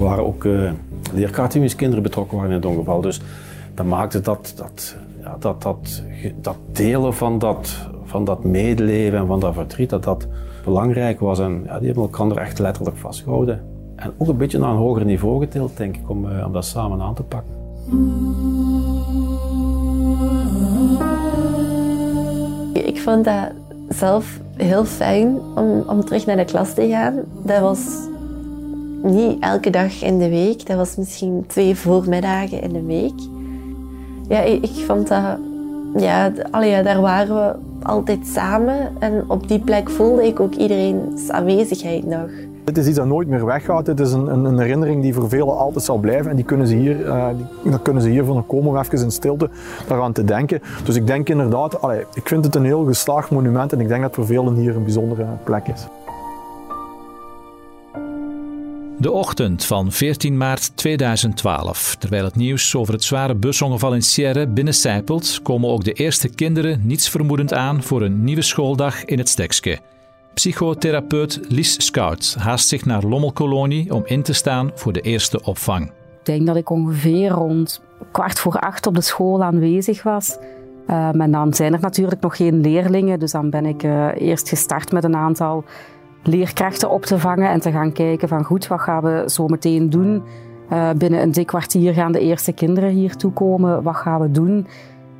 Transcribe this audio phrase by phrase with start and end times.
[0.00, 0.72] Er waren ook uh,
[1.12, 3.00] leerkrachten die kinderen betrokken waren in het ongeval.
[3.00, 3.20] Dus
[3.74, 6.02] dat maakte dat, dat, ja, dat, dat,
[6.40, 10.26] dat delen van dat, van dat medeleven en van dat verdriet, dat dat
[10.64, 11.38] belangrijk was.
[11.38, 13.62] En ja, die hebben elkaar echt letterlijk vastgehouden.
[13.96, 16.64] En ook een beetje naar een hoger niveau getild, denk ik, om, uh, om dat
[16.64, 17.54] samen aan te pakken.
[22.72, 23.50] Ik vond dat
[23.88, 27.14] zelf heel fijn om, om terug naar de klas te gaan.
[27.44, 28.08] Dat was
[29.02, 33.18] niet elke dag in de week, dat was misschien twee voormiddagen in de week.
[34.28, 35.38] Ja, ik, vond dat,
[35.96, 41.30] ja, allee, daar waren we altijd samen en op die plek voelde ik ook iedereen's
[41.30, 42.28] aanwezigheid nog.
[42.64, 43.86] Dit is iets dat nooit meer weggaat.
[43.86, 46.30] Het is een, een, een, herinnering die voor velen altijd zal blijven.
[46.30, 47.26] En die kunnen ze hier, uh,
[47.62, 49.50] die, kunnen ze hier van komen om even in stilte
[49.88, 50.60] daaraan te denken.
[50.84, 54.02] Dus ik denk inderdaad, allee, ik vind het een heel geslaagd monument en ik denk
[54.02, 55.86] dat voor velen hier een bijzondere plek is.
[59.00, 61.96] De ochtend van 14 maart 2012.
[61.98, 66.80] Terwijl het nieuws over het zware busongeval in Sierre binnencijpelt, komen ook de eerste kinderen
[66.82, 69.78] niets vermoedend aan voor een nieuwe schooldag in het Stekske.
[70.34, 75.86] Psychotherapeut Lies Scout haast zich naar Lommelkolonie om in te staan voor de eerste opvang.
[75.86, 80.38] Ik denk dat ik ongeveer rond kwart voor acht op de school aanwezig was.
[80.86, 84.48] Uh, en dan zijn er natuurlijk nog geen leerlingen, dus dan ben ik uh, eerst
[84.48, 85.64] gestart met een aantal
[86.22, 89.90] leerkrachten op te vangen en te gaan kijken van goed, wat gaan we zo meteen
[89.90, 90.22] doen?
[90.72, 93.82] Uh, binnen een dik kwartier gaan de eerste kinderen hier komen.
[93.82, 94.66] Wat gaan we doen?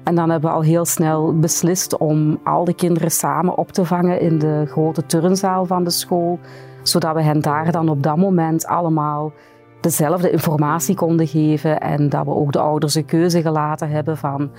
[0.05, 3.85] En dan hebben we al heel snel beslist om al de kinderen samen op te
[3.85, 6.39] vangen in de grote turnzaal van de school,
[6.83, 9.33] zodat we hen daar dan op dat moment allemaal
[9.81, 14.51] dezelfde informatie konden geven en dat we ook de ouders een keuze gelaten hebben van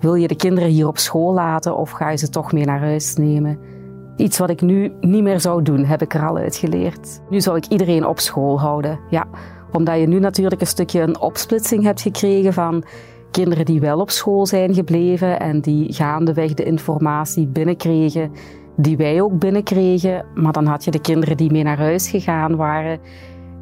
[0.00, 2.80] wil je de kinderen hier op school laten of ga je ze toch mee naar
[2.80, 3.58] huis nemen?
[4.18, 7.20] Iets wat ik nu niet meer zou doen, heb ik er al uit geleerd.
[7.30, 9.26] Nu zou ik iedereen op school houden, ja.
[9.72, 12.84] Omdat je nu natuurlijk een stukje een opsplitsing hebt gekregen van
[13.30, 18.32] kinderen die wel op school zijn gebleven en die gaandeweg de informatie binnenkregen
[18.76, 20.24] die wij ook binnenkregen.
[20.34, 23.00] Maar dan had je de kinderen die mee naar huis gegaan waren,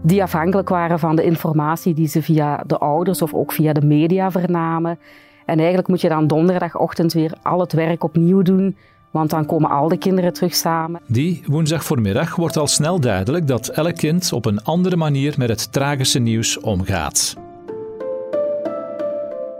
[0.03, 3.87] die afhankelijk waren van de informatie die ze via de ouders of ook via de
[3.87, 4.99] media vernamen.
[5.47, 8.77] En eigenlijk moet je dan donderdagochtend weer al het werk opnieuw doen,
[9.17, 11.01] want dan komen al de kinderen terug samen.
[11.07, 15.49] Die woensdag voormiddag wordt al snel duidelijk dat elk kind op een andere manier met
[15.49, 17.37] het tragische nieuws omgaat.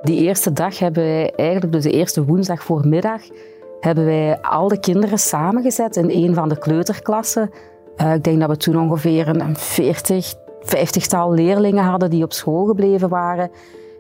[0.03, 3.23] Die eerste dag hebben wij eigenlijk, dus de eerste woensdag voormiddag,
[3.81, 7.51] hebben wij al de kinderen samengezet in een van de kleuterklassen.
[7.97, 10.35] Uh, ik denk dat we toen ongeveer een 40,
[10.65, 13.51] 50-tal leerlingen hadden die op school gebleven waren.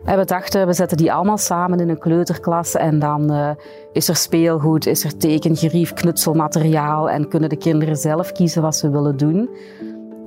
[0.06, 3.50] En we dachten, we zetten die allemaal samen in een kleuterklas en dan uh,
[3.92, 8.90] is er speelgoed, is er tekengerief, knutselmateriaal en kunnen de kinderen zelf kiezen wat ze
[8.90, 9.50] willen doen.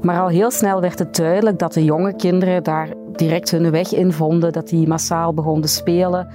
[0.01, 3.93] Maar al heel snel werd het duidelijk dat de jonge kinderen daar direct hun weg
[3.93, 6.27] in vonden, dat die massaal begonnen te spelen.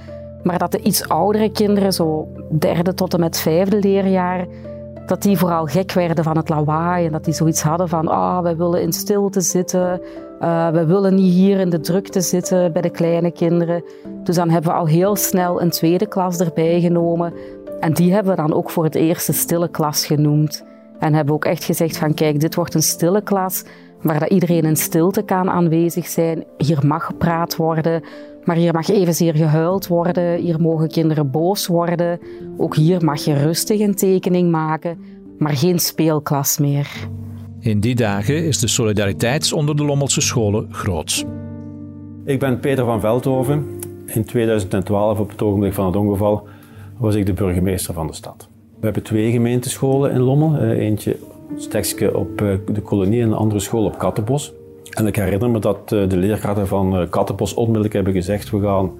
[0.42, 2.28] Maar dat de iets oudere kinderen, zo
[2.58, 4.46] derde tot en met vijfde leerjaar,
[5.06, 8.36] dat die vooral gek werden van het lawaai en dat die zoiets hadden van, ah,
[8.36, 10.00] oh, wij willen in stilte zitten,
[10.44, 13.84] uh, we willen niet hier in de drukte zitten bij de kleine kinderen.
[14.24, 17.32] Dus dan hebben we al heel snel een tweede klas erbij genomen
[17.80, 20.64] en die hebben we dan ook voor het eerst de stille klas genoemd.
[20.98, 23.64] En hebben ook echt gezegd van kijk, dit wordt een stille klas
[24.02, 26.44] waar dat iedereen in stilte kan aanwezig zijn.
[26.58, 28.02] Hier mag gepraat worden,
[28.44, 30.36] maar hier mag evenzeer gehuild worden.
[30.40, 32.20] Hier mogen kinderen boos worden.
[32.56, 34.98] Ook hier mag je rustig een tekening maken,
[35.38, 37.08] maar geen speelklas meer.
[37.64, 41.26] In die dagen is de solidariteit onder de Lommelse scholen groot.
[42.24, 43.66] Ik ben Peter van Veldhoven.
[44.06, 46.48] In 2012, op het ogenblik van het ongeval,
[46.98, 48.48] was ik de burgemeester van de stad.
[48.78, 50.56] We hebben twee gemeentescholen in Lommel.
[50.56, 51.16] Eh, eentje
[51.56, 54.52] stekje op eh, de kolonie en een andere school op Kattenbos.
[54.90, 58.90] En ik herinner me dat eh, de leerkrachten van Kattenbos onmiddellijk hebben gezegd: we gaan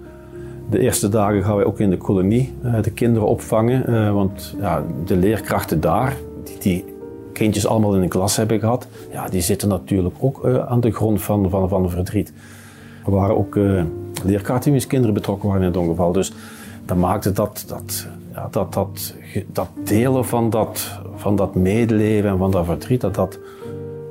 [0.70, 2.52] de eerste dagen gaan wij ook in de kolonie
[2.82, 4.14] de kinderen opvangen.
[4.14, 4.56] Want
[5.04, 6.16] de leerkrachten daar,
[6.58, 6.84] die,
[7.34, 11.22] kindjes allemaal in een klas hebben gehad, ja, die zitten natuurlijk ook aan de grond
[11.22, 12.32] van, van, van verdriet.
[13.04, 13.58] Er waren ook
[14.24, 16.12] leerkrachten die kinderen betrokken waren in het ongeval.
[16.12, 16.32] Dus
[16.84, 19.14] dat maakte dat, dat ja, dat, dat,
[19.46, 23.38] dat delen van dat, van dat medeleven en van dat verdriet, dat dat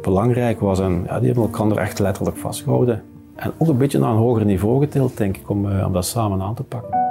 [0.02, 0.80] belangrijk was.
[0.80, 3.04] En ja, die hebben elkaar echt letterlijk vastgehouden.
[3.36, 6.06] En ook een beetje naar een hoger niveau getild, denk ik, om, eh, om dat
[6.06, 7.03] samen aan te pakken.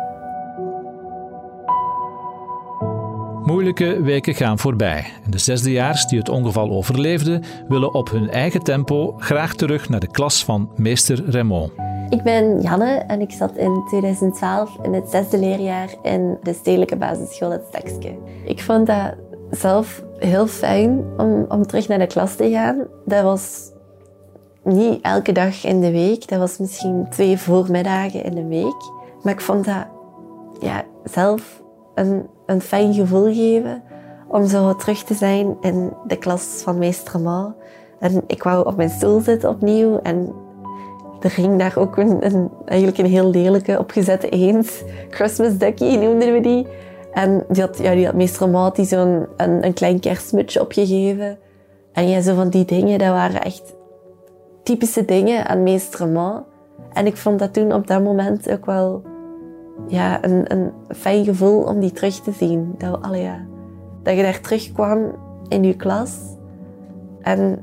[3.52, 5.04] Moeilijke weken gaan voorbij.
[5.25, 10.00] En de zesdejaars die het ongeval overleefden, willen op hun eigen tempo graag terug naar
[10.00, 11.72] de klas van meester Raymond.
[12.08, 16.96] Ik ben Janne en ik zat in 2012 in het zesde leerjaar in de stedelijke
[16.96, 18.19] basisschool Het Stekske.
[18.44, 19.14] Ik vond dat
[19.50, 22.87] zelf heel fijn om, om terug naar de klas te gaan.
[23.04, 23.70] Dat was
[24.64, 26.28] niet elke dag in de week.
[26.28, 28.90] Dat was misschien twee voormiddagen in de week.
[29.22, 29.87] Maar ik vond dat
[30.60, 31.62] ja, zelf
[31.94, 33.83] een, fijn gevoel geven
[34.29, 37.55] om zo terug te zijn in de klas van meester Ma.
[37.99, 40.33] En ik wou op mijn stoel zitten opnieuw en
[41.21, 44.85] er ging daar ook een, eigenlijk een heel lelijke opgezette eend.
[45.11, 46.67] Christmas ducky noemden we die.
[47.12, 51.38] En die had, ja, die had meester die zo'n een, een klein kerstmutsje opgegeven.
[51.93, 53.75] En ja, zo van die dingen, dat waren echt
[54.62, 56.45] typische dingen aan meester Ma.
[56.93, 59.03] En ik vond dat toen op dat moment ook wel
[59.87, 62.75] ja, een, een fijn gevoel om die terug te zien.
[62.79, 63.47] Dat, ja,
[64.03, 64.99] dat je daar terugkwam
[65.49, 66.19] in je klas.
[67.21, 67.59] En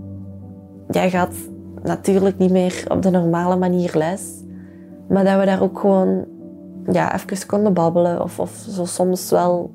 [0.89, 1.33] jij gaat
[1.83, 4.43] natuurlijk niet meer op de normale manier les.
[5.07, 6.25] Maar dat we daar ook gewoon
[6.91, 8.21] ja, even konden babbelen.
[8.21, 9.71] Of, of zo soms wel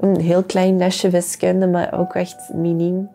[0.00, 3.08] een heel klein lesje wiskunde, maar ook echt miniem.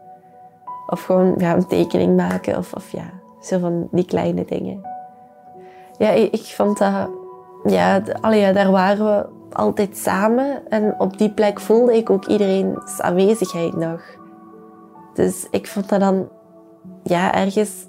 [0.88, 2.58] Of gewoon ja, een tekening maken.
[2.58, 3.10] Of, of ja,
[3.42, 4.82] zo van die kleine dingen.
[5.98, 7.10] Ja, ik vond dat...
[7.64, 9.26] Ja, allee, daar waren we
[9.56, 10.70] altijd samen.
[10.70, 14.02] En op die plek voelde ik ook iedereen's aanwezigheid nog.
[15.14, 16.28] Dus ik vond dat dan
[17.04, 17.86] ja, ergens.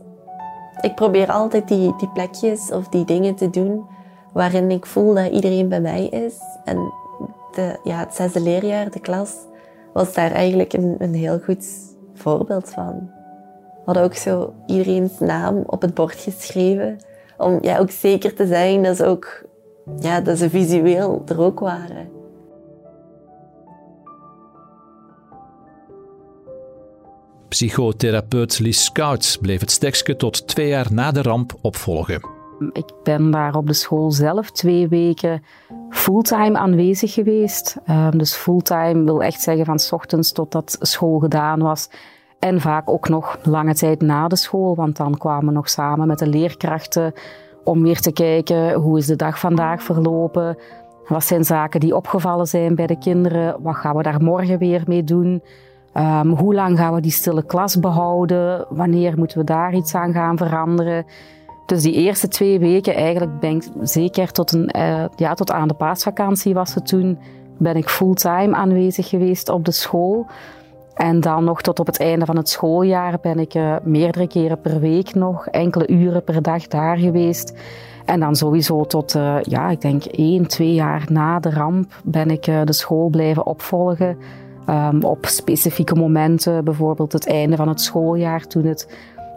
[0.80, 3.86] Ik probeer altijd die, die plekjes of die dingen te doen
[4.32, 6.38] waarin ik voel dat iedereen bij mij is.
[6.64, 6.92] En
[7.52, 9.34] de, ja, het zesde leerjaar, de klas,
[9.92, 11.66] was daar eigenlijk een, een heel goed
[12.14, 13.10] voorbeeld van.
[13.74, 16.96] We hadden ook zo iedereen's naam op het bord geschreven.
[17.38, 19.44] Om ja, ook zeker te zijn dat ze, ook,
[20.00, 22.08] ja, dat ze visueel er ook waren.
[27.48, 32.28] Psychotherapeut Lies Scouts bleef het stekske tot twee jaar na de ramp opvolgen.
[32.72, 35.42] Ik ben daar op de school zelf twee weken
[35.90, 37.76] fulltime aanwezig geweest.
[37.84, 41.88] Ehm, dus fulltime wil echt zeggen van s ochtends totdat school gedaan was.
[42.38, 46.06] En vaak ook nog lange tijd na de school, want dan kwamen we nog samen
[46.06, 47.12] met de leerkrachten
[47.64, 50.58] om weer te kijken hoe is de dag vandaag verlopen.
[51.08, 53.56] Wat zijn zaken die opgevallen zijn bij de kinderen?
[53.62, 55.42] Wat gaan we daar morgen weer mee doen?
[55.94, 58.66] Um, hoe lang gaan we die stille klas behouden?
[58.68, 61.06] Wanneer moeten we daar iets aan gaan veranderen?
[61.66, 65.68] Dus die eerste twee weken, eigenlijk ben ik zeker tot, een, uh, ja, tot aan
[65.68, 67.18] de paasvakantie was het toen,
[67.58, 70.26] ben ik fulltime aanwezig geweest op de school.
[70.94, 74.60] En dan nog tot op het einde van het schooljaar ben ik uh, meerdere keren
[74.60, 77.54] per week nog, enkele uren per dag daar geweest.
[78.04, 82.30] En dan sowieso tot, uh, ja, ik denk één, twee jaar na de ramp ben
[82.30, 84.18] ik de school blijven opvolgen.
[84.68, 88.88] Um, op specifieke momenten, bijvoorbeeld het einde van het schooljaar, toen het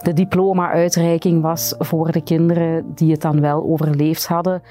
[0.02, 4.62] de diploma-uitreiking was voor de kinderen die het dan wel overleefd hadden.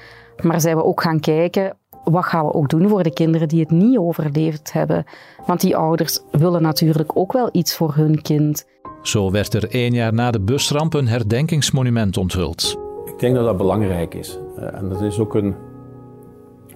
[0.43, 1.77] Maar zijn we ook gaan kijken,
[2.11, 5.05] wat gaan we ook doen voor de kinderen die het niet overleefd hebben?
[5.45, 8.65] Want die ouders willen natuurlijk ook wel iets voor hun kind.
[9.01, 12.77] Zo werd er één jaar na de busramp een herdenkingsmonument onthuld.
[13.05, 14.39] Ik denk dat dat belangrijk is.
[14.57, 15.55] Eh, en dat is ook een,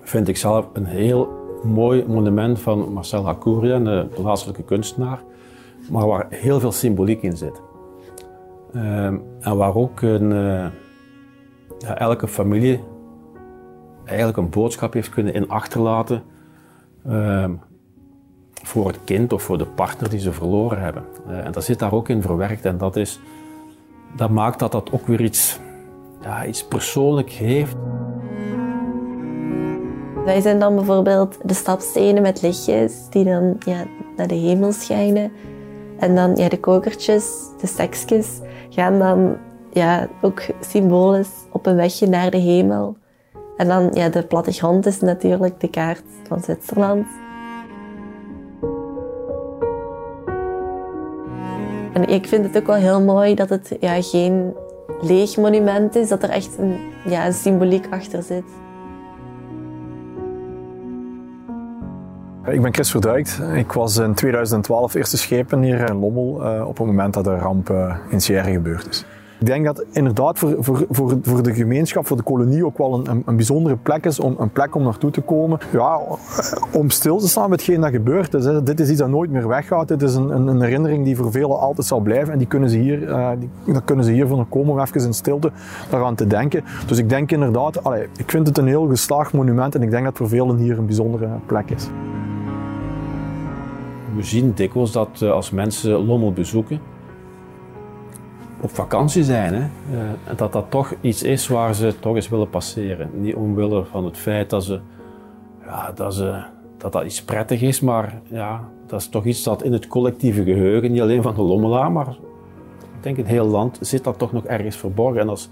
[0.02, 1.30] vind ik zelf, een heel
[1.64, 5.24] mooi monument van Marcel Hakourian, de plaatselijke kunstenaar,
[5.90, 7.62] maar waar heel veel symboliek in zit.
[8.74, 10.66] Ehm, en waar ook een, uh,
[11.78, 12.80] ja, elke familie
[14.12, 16.24] eigenlijk een boodschap heeft kunnen in achterlaten
[17.06, 17.52] ehm,
[18.64, 21.04] voor het kind of voor de partner die ze verloren hebben.
[21.28, 23.20] Uh, en dat zit daar ook in verwerkt en dat, is,
[24.16, 25.60] dat maakt dat dat ook weer iets,
[26.22, 27.76] ja, iets persoonlijk heeft.
[30.26, 35.32] Wij zijn dan bijvoorbeeld de stapstenen met lichtjes die dan ja, naar de hemel schijnen.
[36.00, 37.26] En dan ja, de kokertjes,
[37.62, 39.38] de seksjes, gaan dan
[39.72, 42.98] ja, ook symbolisch op een wegje naar de hemel.
[43.62, 47.08] En dan ja, de plattegrond is natuurlijk de kaart van Zwitserland.
[51.94, 54.54] En ik vind het ook wel heel mooi dat het ja, geen
[55.02, 58.44] leeg monument is, dat er echt een, ja, een symboliek achter zit.
[62.46, 63.42] Ik ben Chris Verduikt.
[63.54, 67.36] Ik was in 2012 eerste schepen hier in Lommel uh, op het moment dat de
[67.36, 69.06] ramp uh, in Sierra gebeurd is.
[69.42, 72.94] Ik denk dat inderdaad voor, voor, voor, voor de gemeenschap, voor de kolonie ook wel
[72.94, 75.60] een, een, bijzondere plek is, om, een plek om naartoe te komen.
[75.72, 76.00] Ja,
[76.72, 78.32] om stil te staan met hetgeen dat gebeurt.
[78.32, 79.88] Dus, dit is iets dat nooit meer weggaat.
[79.88, 82.34] Dit is een, een, herinnering die voor velen altijd zal blijven.
[82.34, 85.52] En die kunnen ze hier, uh, die, dat kunnen ze komen om even in stilte
[85.90, 86.64] daaraan te denken.
[86.88, 90.04] Dus ik denk inderdaad, allee, ik vind het een heel geslaagd monument en ik denk
[90.04, 91.88] dat voor velen hier een bijzondere plek is.
[94.16, 96.80] We zien dikwijls dat uh, als mensen Lommel bezoeken,
[98.62, 102.50] op vakantie zijn, hè, uh, dat dat toch iets is waar ze toch eens willen
[102.50, 103.10] passeren.
[103.14, 104.80] Niet omwille van het feit dat, ze,
[105.66, 106.44] ja, dat, ze,
[106.78, 110.44] dat dat iets prettig is, maar ja, dat is toch iets dat in het collectieve
[110.44, 112.08] geheugen, niet alleen van de Lommelaar, maar
[112.98, 115.22] ik denk in heel land, zit dat toch nog ergens verborgen.
[115.22, 115.50] En als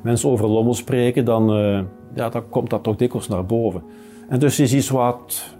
[0.00, 1.80] mensen over Lommel spreken, dan, uh,
[2.14, 3.82] ja, dan komt dat toch dikwijls naar boven.
[4.28, 5.56] En dus is iets wat,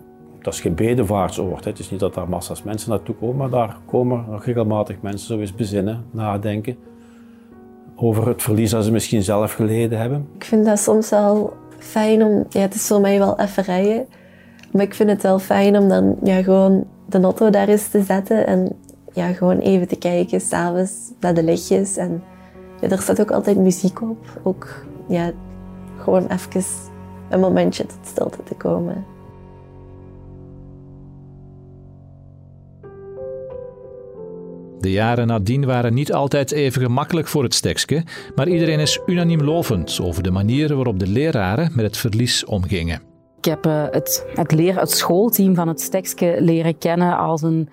[0.56, 1.64] dat is.
[1.64, 5.38] Het is niet dat daar massa's mensen naartoe komen, maar daar komen regelmatig mensen zo
[5.40, 6.76] eens bezinnen, nadenken
[7.96, 10.28] over het verlies dat ze misschien zelf geleden hebben.
[10.34, 14.06] Ik vind dat soms wel fijn om, ja, het is voor mij wel even rijden,
[14.72, 18.02] maar ik vind het wel fijn om dan ja, gewoon de auto daar eens te
[18.02, 18.76] zetten en
[19.12, 21.96] ja, gewoon even te kijken, s'avonds naar de lichtjes.
[21.96, 22.22] En
[22.80, 24.40] ja, er staat ook altijd muziek op.
[24.42, 25.30] Ook ja,
[25.96, 26.64] gewoon even
[27.28, 29.04] een momentje tot stilte te komen.
[34.80, 38.04] De jaren nadien waren niet altijd even gemakkelijk voor het stekske,
[38.34, 43.00] maar iedereen is unaniem lovend over de manier waarop de leraren met het verlies omgingen.
[43.38, 47.68] Ik heb uh, het, het, leer, het schoolteam van het stekske leren kennen als een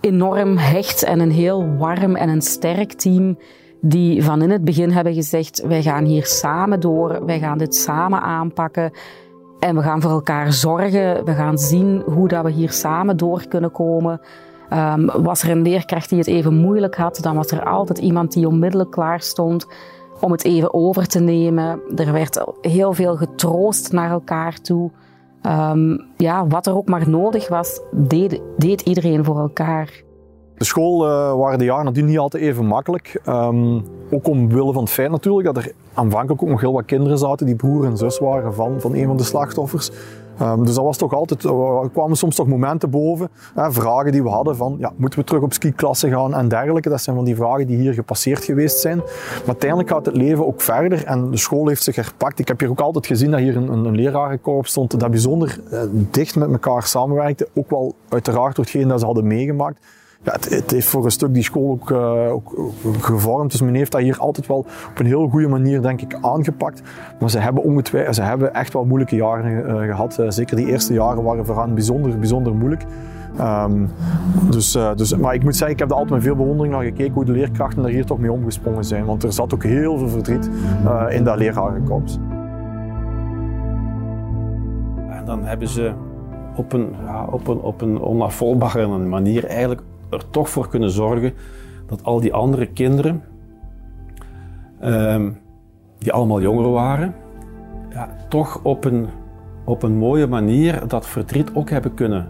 [0.00, 3.38] enorm hecht en een heel warm en een sterk team
[3.80, 7.74] die van in het begin hebben gezegd, wij gaan hier samen door, wij gaan dit
[7.74, 8.90] samen aanpakken
[9.60, 13.46] en we gaan voor elkaar zorgen, we gaan zien hoe dat we hier samen door
[13.48, 14.20] kunnen komen.
[14.72, 18.32] Um, was er een leerkracht die het even moeilijk had, dan was er altijd iemand
[18.32, 19.66] die onmiddellijk klaar stond
[20.20, 21.80] om het even over te nemen.
[21.96, 24.90] Er werd heel veel getroost naar elkaar toe.
[25.42, 30.02] Um, ja, wat er ook maar nodig was, deed, deed iedereen voor elkaar.
[30.56, 33.20] De school uh, waren de jaren nadien niet altijd even makkelijk.
[33.28, 37.18] Um, ook omwille van het feit natuurlijk dat er aanvankelijk ook nog heel wat kinderen
[37.18, 39.90] zaten die broer en zus waren van, van een van de slachtoffers.
[40.42, 44.22] Um, dus dat was toch altijd, er kwamen soms toch momenten boven, hè, vragen die
[44.22, 46.88] we hadden van, ja, moeten we terug op skiklasse gaan en dergelijke.
[46.88, 48.96] Dat zijn van die vragen die hier gepasseerd geweest zijn.
[48.96, 52.38] Maar uiteindelijk gaat het leven ook verder en de school heeft zich herpakt.
[52.38, 56.36] Ik heb hier ook altijd gezien dat hier een, een, stond dat bijzonder uh, dicht
[56.36, 57.48] met elkaar samenwerkte.
[57.54, 59.80] Ook wel uiteraard door hetgeen dat ze hadden meegemaakt
[60.32, 62.54] het, heeft voor een stuk die school ook, uh, ook,
[63.00, 63.50] gevormd.
[63.50, 64.58] Dus men heeft dat hier altijd wel
[64.90, 66.82] op een heel goede manier, denk ik, aangepakt.
[67.20, 70.18] Maar ze hebben, ongetwijfeld, ze hebben echt wel moeilijke jaren uh, gehad.
[70.20, 72.84] Uh, zeker die eerste jaren waren voor bijzonder, bijzonder moeilijk.
[73.40, 73.90] Um,
[74.50, 77.12] dus, dus, maar ik moet zeggen, ik heb er altijd met veel bewondering naar gekeken
[77.12, 79.04] hoe de leerkrachten er hier toch mee omgesprongen zijn.
[79.04, 80.50] Want er zat ook heel veel verdriet
[81.08, 82.18] in dat lerarenkorps.
[85.10, 85.92] En dan hebben ze
[86.56, 91.32] op een, ja, op een, op een manier eigenlijk er toch voor kunnen zorgen
[91.86, 93.22] dat al die andere kinderen,
[94.84, 95.38] um,
[95.98, 97.14] die allemaal jonger waren,
[97.90, 99.06] ja, toch op een,
[99.64, 102.26] op een mooie manier dat verdriet ook hebben kunnen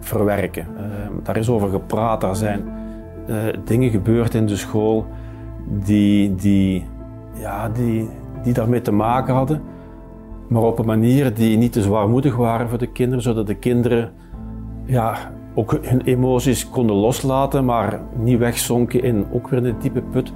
[0.00, 0.66] verwerken.
[0.66, 2.64] Um, daar is over gepraat, daar zijn
[3.28, 5.06] uh, dingen gebeurd in de school
[5.84, 6.86] die, die,
[7.34, 8.08] ja, die,
[8.42, 9.62] die daarmee te maken hadden,
[10.48, 14.12] maar op een manier die niet te zwaarmoedig waren voor de kinderen, zodat de kinderen
[14.84, 20.32] ja, ook hun emoties konden loslaten, maar niet wegzonken in ook weer een diepe put.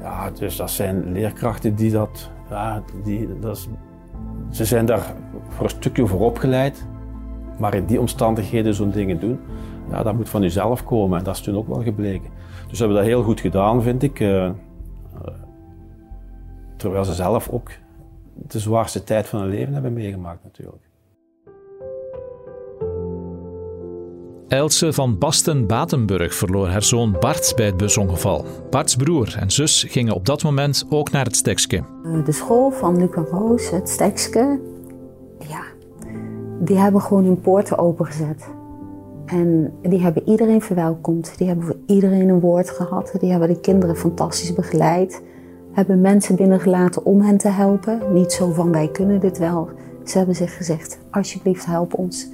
[0.00, 3.68] Ja, dus dat zijn leerkrachten die dat, ja, die, dat is,
[4.50, 5.14] ze zijn daar
[5.48, 6.86] voor een stukje voor opgeleid,
[7.58, 9.38] maar in die omstandigheden zo'n dingen doen,
[9.90, 12.30] ja, dat moet van jezelf komen en dat is toen ook wel gebleken.
[12.68, 14.20] Dus hebben dat heel goed gedaan, vind ik.
[14.20, 14.50] Uh,
[16.76, 17.70] terwijl ze zelf ook
[18.34, 20.89] de zwaarste tijd van hun leven hebben meegemaakt natuurlijk.
[24.50, 28.44] Else van Basten-Batenburg verloor haar zoon Bart bij het busongeval.
[28.70, 31.76] Bart's broer en zus gingen op dat moment ook naar het Stekske.
[31.76, 34.60] Eh, de school van Luc en Roos, het Stekske,
[35.48, 35.62] ja,
[36.60, 38.48] die hebben gewoon hun poorten opengezet.
[39.26, 41.38] En die hebben iedereen verwelkomd.
[41.38, 43.14] Die hebben voor iedereen een woord gehad.
[43.20, 45.22] Die hebben de kinderen fantastisch begeleid.
[45.72, 48.00] Hebben mensen binnengelaten om hen te helpen.
[48.12, 49.68] Niet zo van wij kunnen dit wel.
[50.04, 52.28] Ze hebben zich gezegd, alsjeblieft help ons.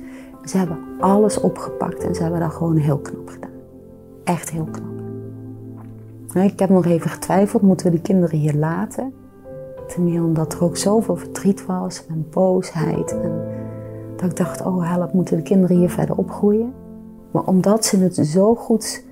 [0.46, 3.50] Ze hebben alles opgepakt en ze hebben dat gewoon heel knap gedaan.
[4.24, 4.94] Echt heel knap.
[6.44, 9.12] Ik heb nog even getwijfeld, moeten we die kinderen hier laten?
[9.86, 13.20] Ten omdat er ook zoveel verdriet was en boosheid.
[13.22, 13.42] En
[14.16, 16.72] dat ik dacht, oh help, moeten de kinderen hier verder opgroeien?
[17.30, 19.04] Maar omdat ze het zo goed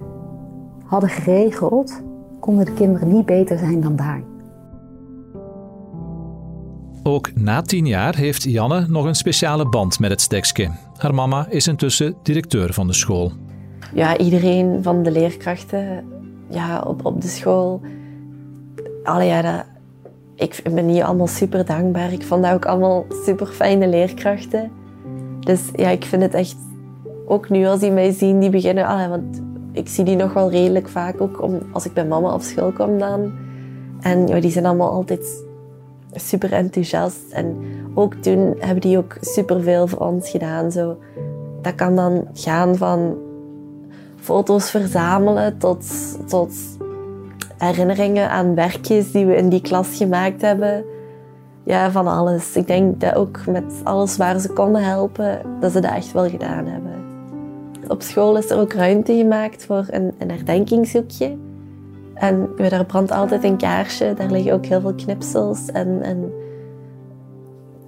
[0.84, 2.02] hadden geregeld,
[2.40, 4.22] konden de kinderen niet beter zijn dan daar.
[7.02, 10.70] Ook na tien jaar heeft Janne nog een speciale band met het Stekske.
[11.04, 13.32] Haar mama is intussen directeur van de school.
[13.94, 16.04] Ja, iedereen van de leerkrachten
[16.48, 17.80] ja, op, op de school.
[19.02, 19.64] Allee, ja, dat,
[20.34, 22.12] ik ben hier allemaal super dankbaar.
[22.12, 24.70] Ik vond dat ook allemaal super fijne leerkrachten.
[25.40, 26.56] Dus ja, ik vind het echt,
[27.26, 29.42] ook nu als die mij zien, die beginnen, allee, want
[29.72, 32.72] ik zie die nog wel redelijk vaak ook om, als ik bij mama op school
[32.72, 33.32] kom dan.
[34.00, 35.44] En ja, die zijn allemaal altijd
[36.12, 37.30] super enthousiast.
[37.30, 37.56] En
[37.94, 40.72] ook toen hebben die ook super veel voor ons gedaan.
[40.72, 40.96] Zo.
[41.62, 43.16] Dat kan dan gaan van
[44.16, 45.84] foto's verzamelen tot,
[46.28, 46.52] tot
[47.58, 50.84] herinneringen aan werkjes die we in die klas gemaakt hebben.
[51.64, 52.56] Ja, van alles.
[52.56, 56.28] Ik denk dat ook met alles waar ze konden helpen, dat ze dat echt wel
[56.28, 56.92] gedaan hebben.
[57.88, 61.36] Op school is er ook ruimte gemaakt voor een, een herdenkingshoekje.
[62.14, 64.14] En daar brandt altijd een kaarsje.
[64.16, 66.32] Daar liggen ook heel veel knipsels en, en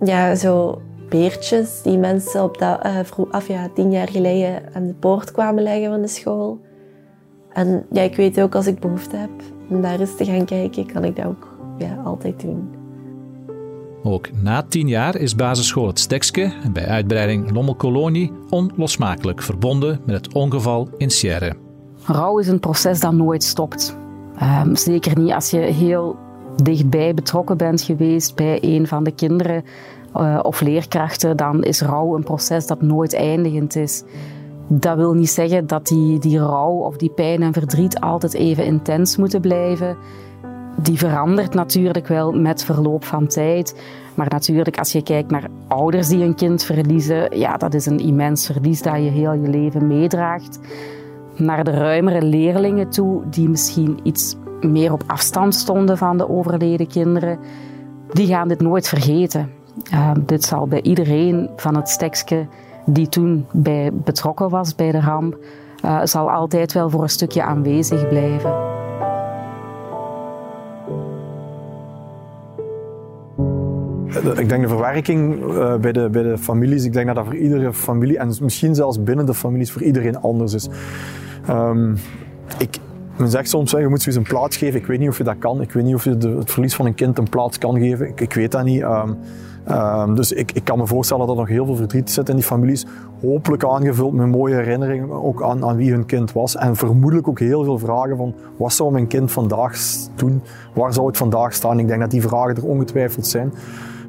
[0.05, 4.87] ja, zo beertjes die mensen op dat, uh, vroeg, af, ja, tien jaar geleden aan
[4.87, 6.61] de poort kwamen leggen van de school.
[7.53, 9.31] En ja, ik weet ook als ik behoefte heb
[9.69, 12.69] om daar eens te gaan kijken, kan ik dat ook ja, altijd doen.
[14.03, 20.15] Ook na tien jaar is basisschool het Stekske en bij uitbreiding Lommelkolonie onlosmakelijk verbonden met
[20.15, 21.55] het ongeval in Sierre.
[22.05, 23.97] Rouw is een proces dat nooit stopt.
[24.39, 26.17] Ehm, zeker niet als je heel
[26.63, 29.65] dichtbij betrokken bent geweest bij een van de kinderen
[30.17, 34.03] uh, of leerkrachten, dan is rouw een proces dat nooit eindigend is.
[34.69, 38.65] Dat wil niet zeggen dat die, die rouw of die pijn en verdriet altijd even
[38.65, 39.97] intens moeten blijven.
[40.83, 43.81] Die verandert natuurlijk wel met verloop van tijd.
[44.15, 47.99] Maar natuurlijk, als je kijkt naar ouders die een kind verliezen, ja, dat is een
[47.99, 50.59] immens verlies dat je heel je leven meedraagt.
[51.37, 56.87] Naar de ruimere leerlingen toe, die misschien iets meer op afstand stonden van de overleden
[56.87, 57.39] kinderen,
[58.13, 59.51] die gaan dit nooit vergeten.
[59.93, 62.47] Uh, dit zal bij iedereen van het stekske
[62.87, 65.37] die toen bij betrokken was bij de ramp,
[65.85, 68.75] uh, zal altijd wel voor een stukje aanwezig blijven.
[74.37, 77.37] Ik denk de verwerking uh, bij, de, bij de families, ik denk dat dat voor
[77.37, 80.69] iedere familie en misschien zelfs binnen de families voor iedereen anders is.
[81.51, 81.97] Um,
[82.59, 82.79] ik,
[83.19, 84.81] men zegt soms, je moet zoiets een plaats geven.
[84.81, 85.61] Ik weet niet of je dat kan.
[85.61, 88.09] Ik weet niet of je het verlies van een kind een plaats kan geven.
[88.09, 88.83] Ik, ik weet dat niet.
[88.83, 89.17] Um,
[89.71, 92.35] um, dus ik, ik, kan me voorstellen dat er nog heel veel verdriet zit in
[92.35, 92.87] die families.
[93.21, 96.57] Hopelijk aangevuld met mooie herinneringen ook aan, aan, wie hun kind was.
[96.57, 99.77] En vermoedelijk ook heel veel vragen van wat zou mijn kind vandaag
[100.15, 100.43] doen?
[100.75, 101.79] Waar zou het vandaag staan?
[101.79, 103.53] Ik denk dat die vragen er ongetwijfeld zijn.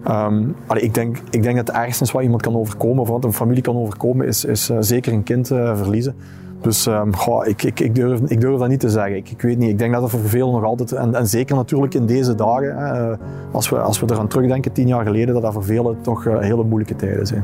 [0.07, 3.23] Um, ik, denk, ik denk dat het ergste is wat iemand kan overkomen, of wat
[3.23, 6.15] een familie kan overkomen, is, is uh, zeker een kind uh, verliezen.
[6.61, 7.11] Dus um,
[7.45, 9.15] ik, ik, ik, durf, ik durf dat niet te zeggen.
[9.15, 9.69] Ik, ik weet niet.
[9.69, 12.77] Ik denk dat het voor veel nog altijd, en, en zeker natuurlijk in deze dagen,
[12.77, 13.15] hè,
[13.51, 16.63] als, we, als we eraan terugdenken, tien jaar geleden, dat dat voor velen toch hele
[16.63, 17.43] moeilijke tijden zijn.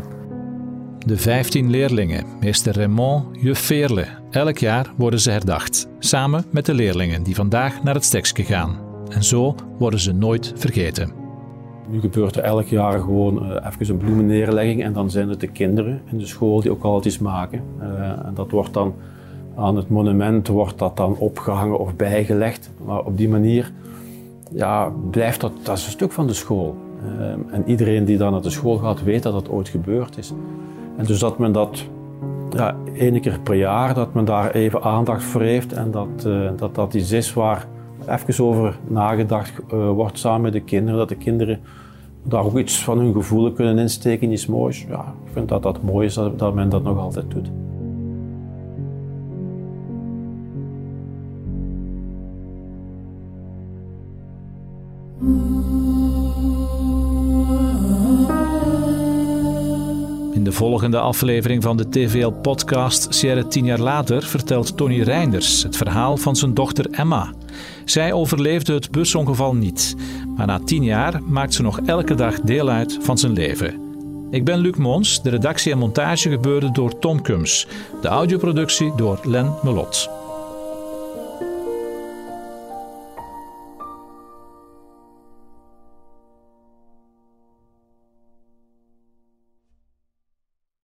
[1.06, 4.06] De 15 leerlingen, meester Raymond, juf Veerle.
[4.30, 8.78] Elk jaar worden ze herdacht, samen met de leerlingen die vandaag naar het Stekske gaan.
[9.10, 11.23] En zo worden ze nooit vergeten.
[11.90, 15.48] Nu gebeurt er elk jaar gewoon uh, even een bloemenneerlegging en dan zijn het de
[15.48, 17.62] kinderen in de school die ook altijd iets maken.
[17.80, 18.94] Uh, en dat wordt dan
[19.56, 22.72] aan het monument wordt dat dan opgehangen of bijgelegd.
[22.86, 23.72] Maar op die manier
[24.52, 26.76] ja, blijft dat, dat is een stuk van de school.
[27.20, 30.34] Uh, en iedereen die dan naar de school gaat weet dat dat ooit gebeurd is.
[30.98, 31.84] En dus dat men dat
[32.50, 36.94] ja, keer per jaar, dat men daar even aandacht voor heeft en dat dat, dat
[36.94, 37.68] iets is waar
[38.08, 41.00] even over nagedacht uh, wordt samen met de kinderen.
[41.00, 41.60] Dat de kinderen
[42.24, 44.86] daar ook iets van hun gevoelen kunnen insteken, iets moois.
[44.90, 47.52] Ja, ik vind dat dat mooi is dat, men dat nog altijd doet.
[60.34, 65.78] In de volgende aflevering van de TVL-podcast Sierra tien jaar later vertelt Tony Reinders het
[65.78, 67.34] verhaal van zijn dochter Emma.
[67.86, 69.96] Zij overleefde het busongeval niet,
[70.36, 73.82] maar na tien jaar maakt ze nog elke dag deel uit van zijn leven.
[74.32, 77.68] Ik ben Luc Mons, de redactie en montage gebeurde door Tom Kums,
[78.02, 80.23] de audioproductie door Len Melot.